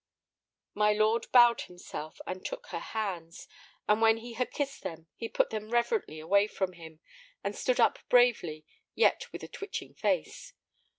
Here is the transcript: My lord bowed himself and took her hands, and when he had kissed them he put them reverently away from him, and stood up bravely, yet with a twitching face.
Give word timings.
My 0.73 0.93
lord 0.93 1.31
bowed 1.31 1.61
himself 1.61 2.19
and 2.25 2.43
took 2.43 2.65
her 2.69 2.79
hands, 2.79 3.47
and 3.87 4.01
when 4.01 4.17
he 4.17 4.33
had 4.33 4.49
kissed 4.49 4.81
them 4.81 5.05
he 5.15 5.29
put 5.29 5.51
them 5.51 5.69
reverently 5.69 6.19
away 6.19 6.47
from 6.47 6.73
him, 6.73 7.01
and 7.43 7.55
stood 7.55 7.79
up 7.79 7.99
bravely, 8.09 8.65
yet 8.95 9.31
with 9.31 9.43
a 9.43 9.47
twitching 9.47 9.93
face. 9.93 10.53